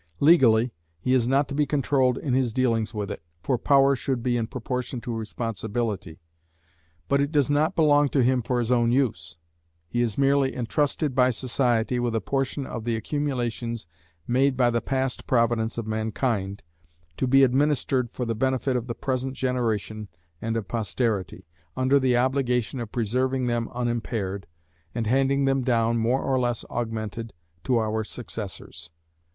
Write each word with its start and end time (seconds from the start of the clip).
Legally 0.19 0.73
he 0.99 1.13
is 1.13 1.27
not 1.27 1.47
to 1.47 1.53
be 1.53 1.67
controlled 1.67 2.17
in 2.17 2.33
his 2.33 2.53
dealings 2.53 2.91
with 2.91 3.11
it, 3.11 3.21
for 3.43 3.55
power 3.55 3.95
should 3.95 4.23
be 4.23 4.35
in 4.35 4.47
proportion 4.47 4.99
to 4.99 5.13
responsibility: 5.13 6.17
but 7.07 7.21
it 7.21 7.31
does 7.31 7.51
not 7.51 7.75
belong 7.75 8.09
to 8.09 8.23
him 8.23 8.41
for 8.41 8.57
his 8.57 8.71
own 8.71 8.91
use; 8.91 9.35
he 9.87 10.01
is 10.01 10.17
merely 10.17 10.55
entrusted 10.55 11.13
by 11.13 11.29
society 11.29 11.99
with 11.99 12.15
a 12.15 12.19
portion 12.19 12.65
of 12.65 12.83
the 12.83 12.95
accumulations 12.95 13.85
made 14.25 14.57
by 14.57 14.71
the 14.71 14.81
past 14.81 15.27
providence 15.27 15.77
of 15.77 15.85
mankind, 15.85 16.63
to 17.15 17.27
be 17.27 17.43
administered 17.43 18.09
for 18.09 18.25
the 18.25 18.33
benefit 18.33 18.75
of 18.75 18.87
the 18.87 18.95
present 18.95 19.35
generation 19.35 20.07
and 20.41 20.57
of 20.57 20.67
posterity, 20.67 21.45
under 21.77 21.99
the 21.99 22.17
obligation 22.17 22.79
of 22.79 22.91
preserving 22.91 23.45
them 23.45 23.69
unimpaired, 23.71 24.47
and 24.95 25.05
handing 25.05 25.45
them 25.45 25.61
down, 25.61 25.95
more 25.99 26.23
or 26.23 26.39
less 26.39 26.63
augmented, 26.71 27.33
to 27.63 27.77
our 27.77 28.03
successors. 28.03 28.89